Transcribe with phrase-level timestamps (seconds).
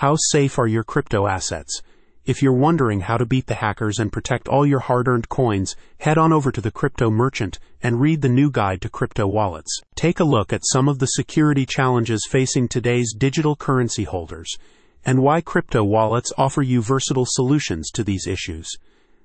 [0.00, 1.80] How safe are your crypto assets?
[2.26, 5.74] If you're wondering how to beat the hackers and protect all your hard earned coins,
[6.00, 9.80] head on over to the Crypto Merchant and read the new guide to crypto wallets.
[9.94, 14.54] Take a look at some of the security challenges facing today's digital currency holders
[15.02, 18.76] and why crypto wallets offer you versatile solutions to these issues.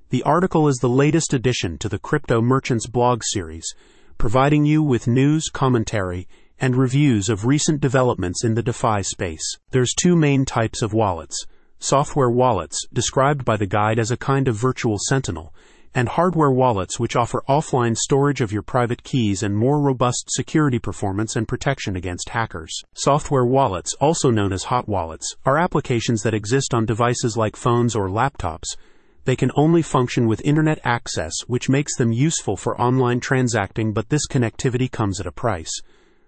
[0.09, 3.75] The article is the latest addition to the Crypto Merchants blog series,
[4.17, 6.29] providing you with news, commentary,
[6.61, 9.57] and reviews of recent developments in the DeFi space.
[9.71, 11.45] There's two main types of wallets
[11.79, 15.51] software wallets, described by the guide as a kind of virtual sentinel,
[15.95, 20.77] and hardware wallets, which offer offline storage of your private keys and more robust security
[20.77, 22.83] performance and protection against hackers.
[22.93, 27.95] Software wallets, also known as hot wallets, are applications that exist on devices like phones
[27.95, 28.77] or laptops.
[29.25, 34.09] They can only function with internet access, which makes them useful for online transacting, but
[34.09, 35.81] this connectivity comes at a price.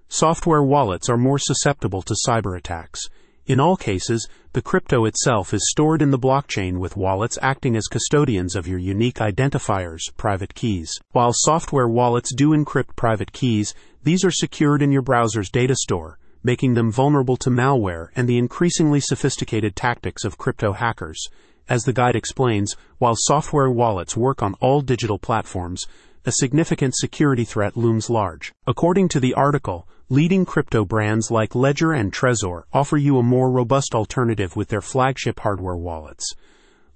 [0.07, 3.01] Software wallets are more susceptible to cyber attacks.
[3.45, 7.87] In all cases, the crypto itself is stored in the blockchain with wallets acting as
[7.87, 10.91] custodians of your unique identifiers, private keys.
[11.11, 13.73] While software wallets do encrypt private keys,
[14.03, 18.37] these are secured in your browser's data store, making them vulnerable to malware and the
[18.37, 21.27] increasingly sophisticated tactics of crypto hackers.
[21.67, 25.85] As the guide explains, while software wallets work on all digital platforms,
[26.25, 28.53] a significant security threat looms large.
[28.65, 33.49] According to the article, leading crypto brands like Ledger and Trezor offer you a more
[33.49, 36.35] robust alternative with their flagship hardware wallets.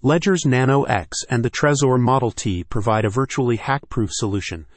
[0.03, 4.67] Ledger's Nano X and the Trezor Model T provide a virtually hack-proof solution,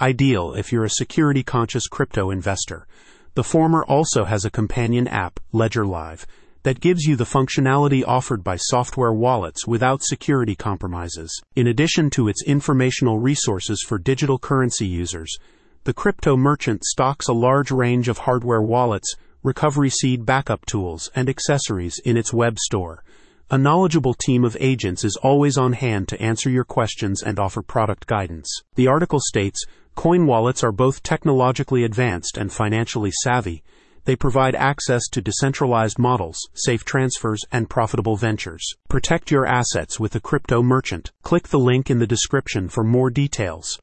[0.00, 2.86] ideal if you're a security-conscious crypto investor.
[3.34, 6.26] The former also has a companion app, Ledger Live,
[6.62, 11.42] that gives you the functionality offered by software wallets without security compromises.
[11.56, 15.36] In addition to its informational resources for digital currency users,
[15.84, 21.28] the crypto merchant stocks a large range of hardware wallets, recovery seed backup tools, and
[21.28, 23.02] accessories in its web store.
[23.50, 27.62] A knowledgeable team of agents is always on hand to answer your questions and offer
[27.62, 28.62] product guidance.
[28.76, 33.62] The article states coin wallets are both technologically advanced and financially savvy
[34.04, 38.74] they provide access to decentralized models, safe transfers, and profitable ventures.
[38.88, 41.12] Protect your assets with a crypto merchant.
[41.22, 43.80] Click the link in the description for more details.